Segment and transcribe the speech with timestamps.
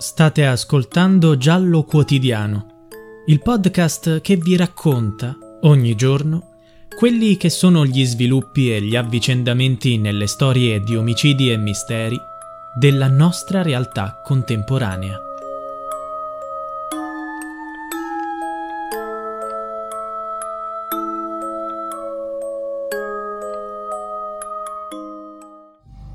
[0.00, 2.86] State ascoltando Giallo Quotidiano,
[3.26, 6.54] il podcast che vi racconta ogni giorno
[6.96, 12.18] quelli che sono gli sviluppi e gli avvicendamenti nelle storie di omicidi e misteri
[12.78, 15.20] della nostra realtà contemporanea.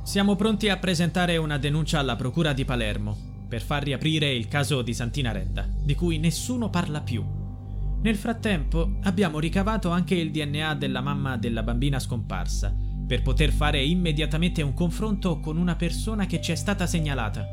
[0.02, 4.82] Siamo pronti a presentare una denuncia alla Procura di Palermo per far riaprire il caso
[4.82, 7.24] di Santina Redda, di cui nessuno parla più.
[8.02, 12.76] Nel frattempo abbiamo ricavato anche il DNA della mamma della bambina scomparsa,
[13.08, 17.46] per poter fare immediatamente un confronto con una persona che ci è stata segnalata.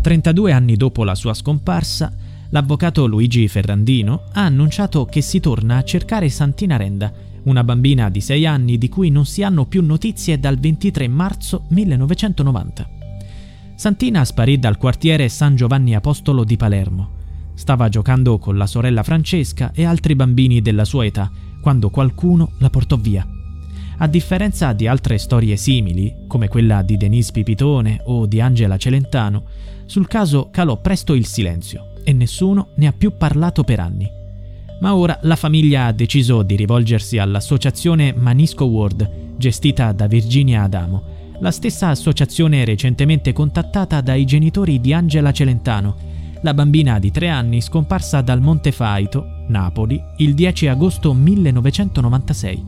[0.00, 2.12] 32 anni dopo la sua scomparsa,
[2.50, 7.12] l'avvocato Luigi Ferrandino ha annunciato che si torna a cercare Santina Renda,
[7.44, 11.64] una bambina di 6 anni di cui non si hanno più notizie dal 23 marzo
[11.68, 12.95] 1990.
[13.76, 17.10] Santina sparì dal quartiere San Giovanni Apostolo di Palermo.
[17.52, 22.70] Stava giocando con la sorella Francesca e altri bambini della sua età quando qualcuno la
[22.70, 23.26] portò via.
[23.98, 29.44] A differenza di altre storie simili, come quella di Denise Pipitone o di Angela Celentano,
[29.84, 34.08] sul caso calò presto il silenzio e nessuno ne ha più parlato per anni.
[34.80, 41.15] Ma ora la famiglia ha deciso di rivolgersi all'associazione Manisco World, gestita da Virginia Adamo,
[41.40, 45.96] la stessa associazione recentemente contattata dai genitori di Angela Celentano,
[46.40, 52.64] la bambina di tre anni scomparsa dal Monte Faito, Napoli, il 10 agosto 1996.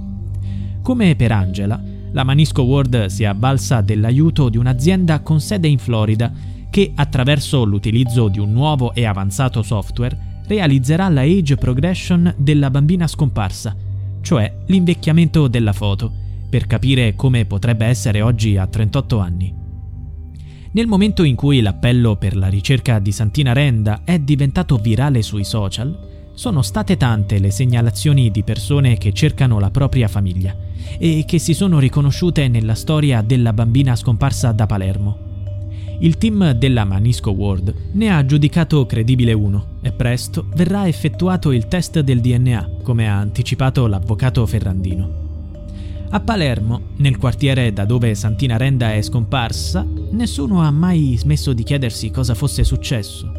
[0.82, 1.80] Come per Angela,
[2.12, 6.32] la Manisco World si è avvalsa dell'aiuto di un'azienda con sede in Florida
[6.70, 13.06] che, attraverso l'utilizzo di un nuovo e avanzato software, realizzerà la age progression della bambina
[13.06, 13.74] scomparsa,
[14.20, 19.54] cioè l'invecchiamento della foto per capire come potrebbe essere oggi a 38 anni.
[20.70, 25.44] Nel momento in cui l'appello per la ricerca di Santina Renda è diventato virale sui
[25.44, 30.54] social, sono state tante le segnalazioni di persone che cercano la propria famiglia
[30.96, 35.26] e che si sono riconosciute nella storia della bambina scomparsa da Palermo.
[36.00, 41.66] Il team della Manisco World ne ha giudicato credibile uno e presto verrà effettuato il
[41.66, 45.27] test del DNA, come ha anticipato l'avvocato Ferrandino.
[46.10, 51.62] A Palermo, nel quartiere da dove Santina Renda è scomparsa, nessuno ha mai smesso di
[51.62, 53.30] chiedersi cosa fosse successo.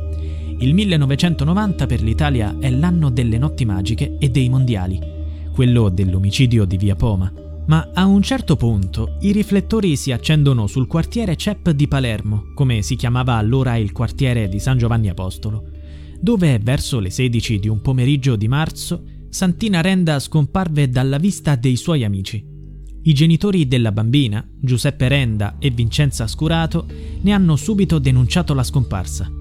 [0.59, 4.99] Il 1990 per l'Italia è l'anno delle notti magiche e dei mondiali,
[5.51, 7.33] quello dell'omicidio di Via Poma.
[7.65, 12.83] Ma a un certo punto i riflettori si accendono sul quartiere CEP di Palermo, come
[12.83, 15.63] si chiamava allora il quartiere di San Giovanni Apostolo,
[16.21, 21.75] dove verso le 16 di un pomeriggio di marzo Santina Renda scomparve dalla vista dei
[21.75, 22.57] suoi amici.
[23.01, 26.85] I genitori della bambina, Giuseppe Renda e Vincenza Scurato,
[27.21, 29.31] ne hanno subito denunciato la scomparsa.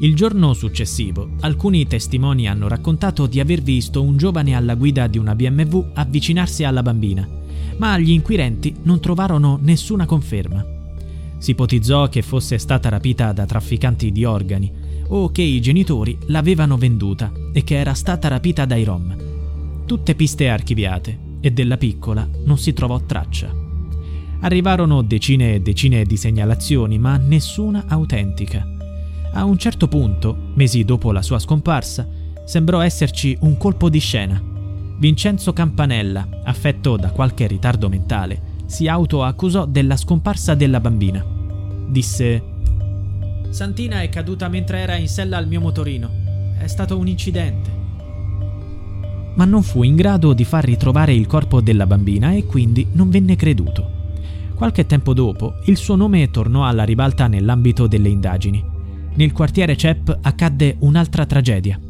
[0.00, 5.16] Il giorno successivo, alcuni testimoni hanno raccontato di aver visto un giovane alla guida di
[5.16, 7.26] una BMW avvicinarsi alla bambina,
[7.78, 10.62] ma gli inquirenti non trovarono nessuna conferma.
[11.38, 14.70] Si ipotizzò che fosse stata rapita da trafficanti di organi
[15.08, 19.16] o che i genitori l'avevano venduta e che era stata rapita dai Rom.
[19.86, 23.52] Tutte piste archiviate, e della piccola non si trovò traccia.
[24.40, 28.66] Arrivarono decine e decine di segnalazioni, ma nessuna autentica.
[29.32, 32.08] A un certo punto, mesi dopo la sua scomparsa,
[32.44, 34.42] sembrò esserci un colpo di scena.
[34.98, 41.24] Vincenzo Campanella, affetto da qualche ritardo mentale, si autoaccusò della scomparsa della bambina.
[41.88, 42.42] Disse:
[43.50, 46.10] Santina è caduta mentre era in sella al mio motorino.
[46.58, 47.79] È stato un incidente.
[49.40, 53.08] Ma non fu in grado di far ritrovare il corpo della bambina e quindi non
[53.08, 53.90] venne creduto.
[54.54, 58.62] Qualche tempo dopo, il suo nome tornò alla ribalta nell'ambito delle indagini.
[59.14, 61.80] Nel quartiere CEP accadde un'altra tragedia.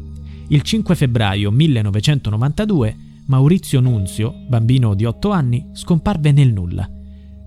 [0.47, 2.95] Il 5 febbraio 1992
[3.25, 6.89] Maurizio Nunzio, bambino di 8 anni, scomparve nel nulla.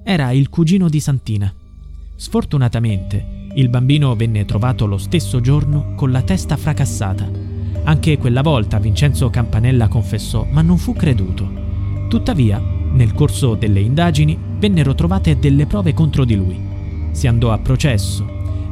[0.02, 1.50] Era il cugino di Santina.
[2.14, 7.44] Sfortunatamente, il bambino venne trovato lo stesso giorno con la testa fracassata.
[7.84, 11.62] Anche quella volta Vincenzo Campanella confessò, ma non fu creduto.
[12.08, 12.58] Tuttavia,
[12.92, 16.58] nel corso delle indagini vennero trovate delle prove contro di lui.
[17.10, 18.26] Si andò a processo,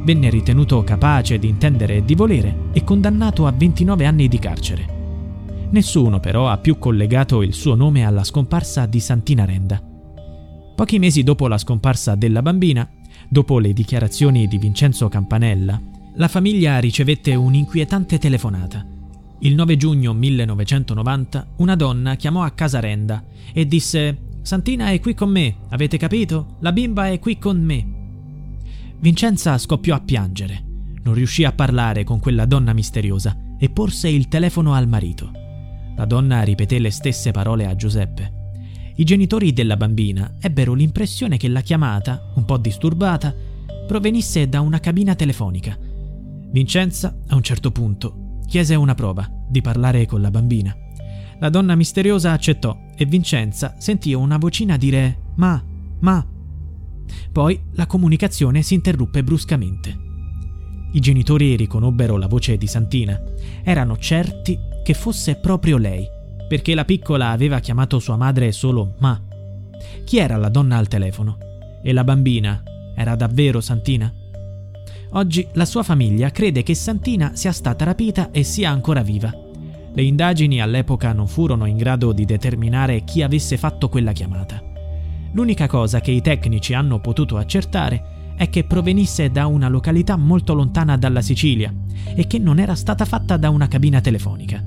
[0.05, 5.01] venne ritenuto capace di intendere e di volere e condannato a 29 anni di carcere.
[5.71, 9.81] Nessuno però ha più collegato il suo nome alla scomparsa di Santina Renda.
[10.75, 12.89] Pochi mesi dopo la scomparsa della bambina,
[13.29, 15.81] dopo le dichiarazioni di Vincenzo Campanella,
[16.15, 18.85] la famiglia ricevette un'inquietante telefonata.
[19.45, 25.15] Il 9 giugno 1990 una donna chiamò a casa Renda e disse Santina è qui
[25.15, 26.59] con me, avete capito?
[26.61, 27.87] La bimba è qui con me.
[29.01, 30.65] Vincenza scoppiò a piangere.
[31.03, 35.33] Non riuscì a parlare con quella donna misteriosa e porse il telefono al marito.
[35.97, 38.53] La donna ripeté le stesse parole a Giuseppe.
[38.95, 43.35] I genitori della bambina ebbero l'impressione che la chiamata, un po' disturbata,
[43.89, 45.77] provenisse da una cabina telefonica.
[46.53, 50.77] Vincenza, a un certo punto, chiese una prova di parlare con la bambina.
[51.39, 55.65] La donna misteriosa accettò e Vincenza sentì una vocina dire Ma,
[56.01, 56.23] ma.
[57.33, 59.97] Poi la comunicazione si interruppe bruscamente.
[60.93, 63.19] I genitori riconobbero la voce di Santina.
[63.65, 66.07] Erano certi che fosse proprio lei,
[66.47, 69.19] perché la piccola aveva chiamato sua madre solo Ma.
[70.05, 71.39] Chi era la donna al telefono?
[71.83, 72.63] E la bambina
[72.95, 74.13] era davvero Santina?
[75.15, 79.31] Oggi la sua famiglia crede che Santina sia stata rapita e sia ancora viva.
[79.95, 84.63] Le indagini all'epoca non furono in grado di determinare chi avesse fatto quella chiamata.
[85.33, 90.55] L'unica cosa che i tecnici hanno potuto accertare è che provenisse da una località molto
[90.55, 91.73] lontana dalla Sicilia
[92.15, 94.65] e che non era stata fatta da una cabina telefonica.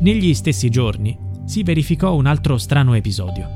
[0.00, 3.46] Negli stessi giorni si verificò un altro strano episodio.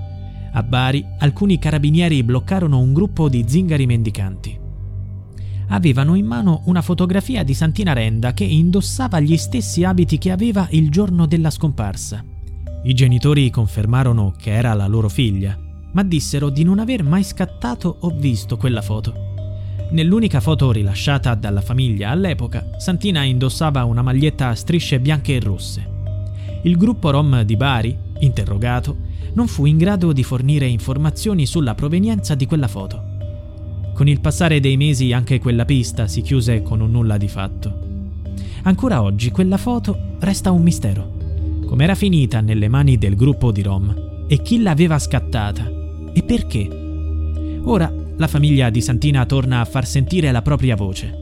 [0.53, 4.62] A Bari alcuni carabinieri bloccarono un gruppo di zingari mendicanti.
[5.73, 10.67] Avevano in mano una fotografia di Santina Renda che indossava gli stessi abiti che aveva
[10.73, 12.23] il giorno della scomparsa.
[12.85, 15.59] I genitori confermarono che era la loro figlia,
[15.93, 19.15] ma dissero di non aver mai scattato o visto quella foto.
[19.93, 25.91] Nell'unica foto rilasciata dalla famiglia all'epoca, Santina indossava una maglietta a strisce bianche e rosse.
[26.65, 28.99] Il gruppo Rom di Bari, interrogato,
[29.33, 33.12] non fu in grado di fornire informazioni sulla provenienza di quella foto.
[33.95, 37.91] Con il passare dei mesi anche quella pista si chiuse con un nulla di fatto.
[38.63, 41.13] Ancora oggi quella foto resta un mistero.
[41.67, 45.71] Com'era finita nelle mani del gruppo di Rom e chi l'aveva scattata
[46.13, 46.69] e perché?
[47.65, 51.19] Ora la famiglia di Santina torna a far sentire la propria voce.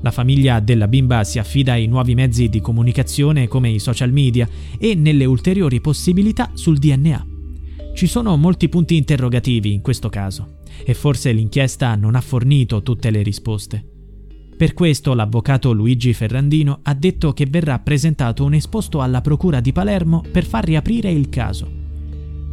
[0.00, 4.48] La famiglia della bimba si affida ai nuovi mezzi di comunicazione come i social media
[4.78, 7.26] e nelle ulteriori possibilità sul DNA.
[7.94, 13.10] Ci sono molti punti interrogativi in questo caso e forse l'inchiesta non ha fornito tutte
[13.10, 13.84] le risposte.
[14.56, 19.72] Per questo l'avvocato Luigi Ferrandino ha detto che verrà presentato un esposto alla Procura di
[19.72, 21.68] Palermo per far riaprire il caso.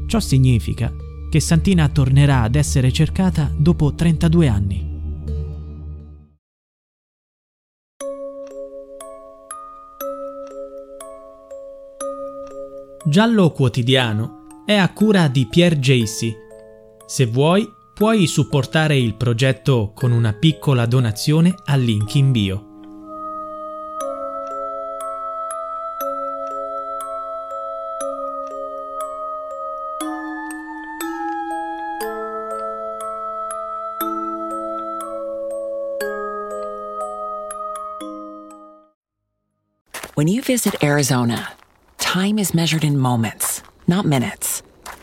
[0.08, 0.92] Ciò significa
[1.30, 4.88] che Santina tornerà ad essere cercata dopo 32 anni.
[13.06, 16.34] Giallo Quotidiano è a cura di Pierre Jacy.
[17.06, 17.68] Se vuoi,
[18.00, 22.66] puoi supportare il progetto con una piccola donazione al link in bio.
[40.14, 41.52] When you visit Arizona,
[41.98, 44.59] time is measured in moments, not minutes.